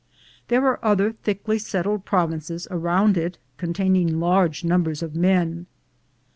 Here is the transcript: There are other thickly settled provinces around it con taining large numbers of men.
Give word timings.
There 0.47 0.65
are 0.65 0.83
other 0.83 1.11
thickly 1.11 1.59
settled 1.59 2.05
provinces 2.05 2.67
around 2.71 3.17
it 3.17 3.37
con 3.59 3.71
taining 3.71 4.17
large 4.19 4.63
numbers 4.63 5.03
of 5.03 5.15
men. 5.15 5.67